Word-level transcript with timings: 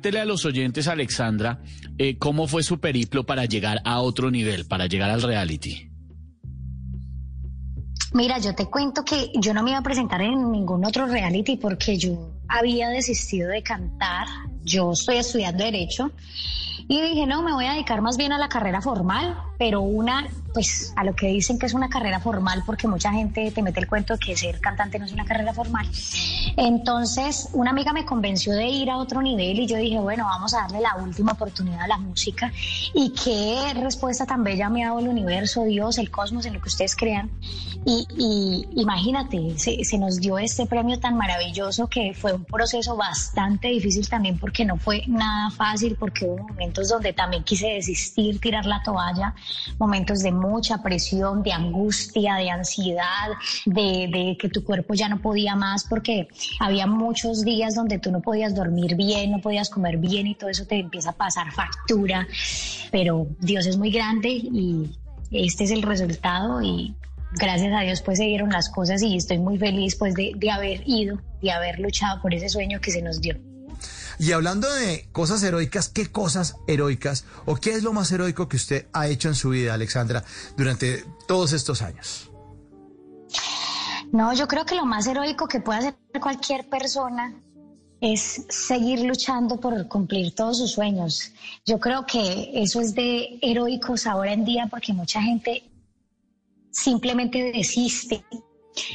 Cuéntele 0.00 0.20
a 0.20 0.24
los 0.24 0.46
oyentes, 0.46 0.88
Alexandra, 0.88 1.60
eh, 1.98 2.16
cómo 2.16 2.46
fue 2.46 2.62
su 2.62 2.80
periplo 2.80 3.26
para 3.26 3.44
llegar 3.44 3.82
a 3.84 4.00
otro 4.00 4.30
nivel, 4.30 4.66
para 4.66 4.86
llegar 4.86 5.10
al 5.10 5.20
reality. 5.20 5.90
Mira, 8.14 8.38
yo 8.38 8.54
te 8.54 8.64
cuento 8.64 9.04
que 9.04 9.30
yo 9.34 9.52
no 9.52 9.62
me 9.62 9.72
iba 9.72 9.80
a 9.80 9.82
presentar 9.82 10.22
en 10.22 10.50
ningún 10.50 10.86
otro 10.86 11.04
reality 11.04 11.58
porque 11.58 11.98
yo 11.98 12.32
había 12.48 12.88
desistido 12.88 13.50
de 13.50 13.62
cantar. 13.62 14.26
Yo 14.62 14.92
estoy 14.92 15.16
estudiando 15.16 15.64
Derecho 15.64 16.12
y 16.88 17.02
dije, 17.02 17.26
no, 17.26 17.42
me 17.42 17.52
voy 17.52 17.66
a 17.66 17.72
dedicar 17.72 18.00
más 18.00 18.16
bien 18.16 18.32
a 18.32 18.38
la 18.38 18.48
carrera 18.48 18.80
formal, 18.80 19.36
pero 19.60 19.82
una, 19.82 20.26
pues 20.54 20.90
a 20.96 21.04
lo 21.04 21.14
que 21.14 21.26
dicen 21.26 21.58
que 21.58 21.66
es 21.66 21.74
una 21.74 21.90
carrera 21.90 22.18
formal, 22.18 22.62
porque 22.64 22.88
mucha 22.88 23.12
gente 23.12 23.50
te 23.50 23.62
mete 23.62 23.78
el 23.80 23.86
cuento 23.86 24.14
de 24.14 24.18
que 24.18 24.34
ser 24.34 24.58
cantante 24.58 24.98
no 24.98 25.04
es 25.04 25.12
una 25.12 25.26
carrera 25.26 25.52
formal. 25.52 25.86
Entonces, 26.56 27.50
una 27.52 27.68
amiga 27.68 27.92
me 27.92 28.06
convenció 28.06 28.54
de 28.54 28.66
ir 28.66 28.88
a 28.88 28.96
otro 28.96 29.20
nivel 29.20 29.60
y 29.60 29.66
yo 29.66 29.76
dije, 29.76 29.98
bueno, 29.98 30.24
vamos 30.24 30.54
a 30.54 30.62
darle 30.62 30.80
la 30.80 30.96
última 30.96 31.32
oportunidad 31.32 31.82
a 31.82 31.88
la 31.88 31.98
música. 31.98 32.50
Y 32.94 33.12
qué 33.12 33.74
respuesta 33.74 34.24
tan 34.24 34.44
bella 34.44 34.70
me 34.70 34.82
ha 34.82 34.88
dado 34.88 35.00
el 35.00 35.08
universo, 35.08 35.64
Dios, 35.64 35.98
el 35.98 36.10
cosmos, 36.10 36.46
en 36.46 36.54
lo 36.54 36.62
que 36.62 36.68
ustedes 36.68 36.96
crean. 36.96 37.30
Y, 37.84 38.06
y 38.16 38.80
imagínate, 38.80 39.58
se, 39.58 39.84
se 39.84 39.98
nos 39.98 40.20
dio 40.20 40.38
este 40.38 40.64
premio 40.64 40.98
tan 40.98 41.18
maravilloso 41.18 41.86
que 41.86 42.14
fue 42.14 42.32
un 42.32 42.46
proceso 42.46 42.96
bastante 42.96 43.68
difícil 43.68 44.08
también 44.08 44.38
porque 44.38 44.64
no 44.64 44.78
fue 44.78 45.02
nada 45.06 45.50
fácil, 45.50 45.96
porque 45.96 46.24
hubo 46.24 46.48
momentos 46.48 46.88
donde 46.88 47.12
también 47.12 47.44
quise 47.44 47.68
desistir, 47.68 48.40
tirar 48.40 48.64
la 48.64 48.82
toalla, 48.82 49.34
momentos 49.78 50.20
de 50.22 50.32
mucha 50.32 50.82
presión, 50.82 51.42
de 51.42 51.52
angustia, 51.52 52.36
de 52.36 52.50
ansiedad, 52.50 53.28
de, 53.66 54.36
que 54.40 54.48
tu 54.48 54.64
cuerpo 54.64 54.94
ya 54.94 55.08
no 55.08 55.20
podía 55.20 55.56
más 55.56 55.84
porque 55.84 56.28
había 56.58 56.86
muchos 56.86 57.44
días 57.44 57.74
donde 57.74 57.98
tú 57.98 58.10
no 58.10 58.20
podías 58.20 58.54
dormir 58.54 58.96
bien, 58.96 59.32
no 59.32 59.40
podías 59.40 59.70
comer 59.70 59.98
bien 59.98 60.26
y 60.26 60.34
todo 60.34 60.50
eso 60.50 60.66
te 60.66 60.78
empieza 60.78 61.10
a 61.10 61.14
pasar 61.14 61.50
factura, 61.52 62.26
pero 62.90 63.26
Dios 63.40 63.66
es 63.66 63.76
muy 63.76 63.90
grande 63.90 64.30
y 64.30 64.90
este 65.30 65.64
es 65.64 65.70
el 65.70 65.82
resultado 65.82 66.62
y 66.62 66.94
gracias 67.32 67.72
a 67.72 67.82
Dios 67.82 68.02
pues 68.02 68.18
se 68.18 68.24
dieron 68.24 68.50
las 68.50 68.68
cosas 68.68 69.02
y 69.02 69.16
estoy 69.16 69.38
muy 69.38 69.58
feliz 69.58 69.96
pues 69.96 70.14
de 70.14 70.50
haber 70.50 70.82
ido, 70.86 71.18
de 71.40 71.50
haber 71.52 71.78
luchado 71.78 72.20
por 72.20 72.34
ese 72.34 72.48
sueño 72.48 72.80
que 72.80 72.90
se 72.90 73.02
nos 73.02 73.20
dio. 73.20 73.49
Y 74.20 74.32
hablando 74.32 74.70
de 74.70 75.08
cosas 75.12 75.42
heroicas, 75.42 75.88
¿qué 75.88 76.12
cosas 76.12 76.56
heroicas 76.66 77.24
o 77.46 77.56
qué 77.56 77.70
es 77.70 77.82
lo 77.82 77.94
más 77.94 78.12
heroico 78.12 78.50
que 78.50 78.58
usted 78.58 78.86
ha 78.92 79.08
hecho 79.08 79.28
en 79.28 79.34
su 79.34 79.48
vida, 79.48 79.72
Alexandra, 79.72 80.22
durante 80.58 81.06
todos 81.26 81.54
estos 81.54 81.80
años? 81.80 82.30
No, 84.12 84.34
yo 84.34 84.46
creo 84.46 84.66
que 84.66 84.74
lo 84.74 84.84
más 84.84 85.06
heroico 85.06 85.48
que 85.48 85.60
puede 85.60 85.78
hacer 85.78 85.96
cualquier 86.20 86.68
persona 86.68 87.34
es 88.02 88.44
seguir 88.50 89.00
luchando 89.00 89.58
por 89.58 89.88
cumplir 89.88 90.34
todos 90.34 90.58
sus 90.58 90.72
sueños. 90.72 91.32
Yo 91.64 91.80
creo 91.80 92.04
que 92.04 92.50
eso 92.52 92.82
es 92.82 92.94
de 92.94 93.38
heroicos 93.40 94.06
ahora 94.06 94.34
en 94.34 94.44
día 94.44 94.66
porque 94.70 94.92
mucha 94.92 95.22
gente 95.22 95.64
simplemente 96.70 97.52
desiste, 97.54 98.22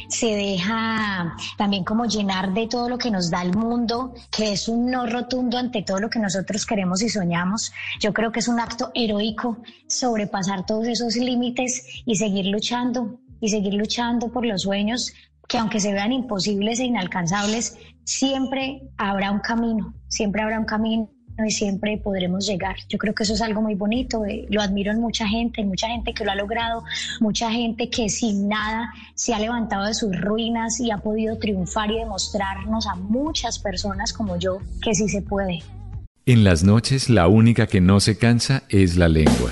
se 0.07 0.27
deja 0.27 1.35
también 1.57 1.83
como 1.83 2.05
llenar 2.05 2.53
de 2.53 2.67
todo 2.67 2.89
lo 2.89 2.97
que 2.97 3.11
nos 3.11 3.29
da 3.29 3.41
el 3.41 3.55
mundo, 3.55 4.13
que 4.31 4.53
es 4.53 4.67
un 4.67 4.89
no 4.89 5.05
rotundo 5.05 5.57
ante 5.57 5.83
todo 5.83 5.99
lo 5.99 6.09
que 6.09 6.19
nosotros 6.19 6.65
queremos 6.65 7.01
y 7.01 7.09
soñamos. 7.09 7.71
Yo 7.99 8.13
creo 8.13 8.31
que 8.31 8.39
es 8.39 8.47
un 8.47 8.59
acto 8.59 8.91
heroico 8.93 9.57
sobrepasar 9.87 10.65
todos 10.65 10.87
esos 10.87 11.15
límites 11.15 12.03
y 12.05 12.15
seguir 12.15 12.47
luchando 12.47 13.19
y 13.41 13.49
seguir 13.49 13.73
luchando 13.73 14.31
por 14.31 14.45
los 14.45 14.63
sueños 14.63 15.13
que 15.47 15.57
aunque 15.57 15.79
se 15.79 15.93
vean 15.93 16.11
imposibles 16.11 16.79
e 16.79 16.85
inalcanzables, 16.85 17.77
siempre 18.03 18.81
habrá 18.97 19.31
un 19.31 19.39
camino, 19.39 19.93
siempre 20.07 20.41
habrá 20.41 20.59
un 20.59 20.65
camino 20.65 21.09
y 21.43 21.51
siempre 21.51 21.97
podremos 21.97 22.45
llegar. 22.45 22.75
Yo 22.87 22.97
creo 22.97 23.13
que 23.13 23.23
eso 23.23 23.33
es 23.33 23.41
algo 23.41 23.61
muy 23.61 23.75
bonito, 23.75 24.25
eh, 24.25 24.45
lo 24.49 24.61
admiro 24.61 24.91
en 24.91 24.99
mucha 24.99 25.27
gente, 25.27 25.61
en 25.61 25.67
mucha 25.67 25.87
gente 25.87 26.13
que 26.13 26.23
lo 26.23 26.31
ha 26.31 26.35
logrado, 26.35 26.83
mucha 27.19 27.51
gente 27.51 27.89
que 27.89 28.09
sin 28.09 28.47
nada 28.47 28.93
se 29.15 29.33
ha 29.33 29.39
levantado 29.39 29.85
de 29.85 29.93
sus 29.93 30.19
ruinas 30.19 30.79
y 30.79 30.91
ha 30.91 30.97
podido 30.97 31.37
triunfar 31.37 31.91
y 31.91 31.99
demostrarnos 31.99 32.87
a 32.87 32.95
muchas 32.95 33.59
personas 33.59 34.13
como 34.13 34.37
yo 34.37 34.59
que 34.81 34.93
sí 34.93 35.09
se 35.09 35.21
puede. 35.21 35.59
En 36.25 36.43
las 36.43 36.63
noches 36.63 37.09
la 37.09 37.27
única 37.27 37.67
que 37.67 37.81
no 37.81 37.99
se 37.99 38.17
cansa 38.17 38.63
es 38.69 38.95
la 38.95 39.07
lengua. 39.07 39.51